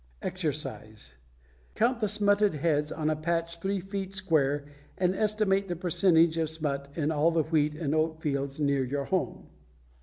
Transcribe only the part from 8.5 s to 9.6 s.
near your home.